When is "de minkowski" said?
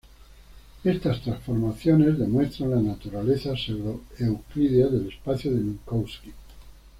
5.51-6.33